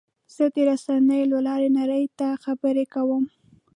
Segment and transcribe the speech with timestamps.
[0.35, 3.23] زه د رسنیو له لارې نړۍ ته خبرې کوم.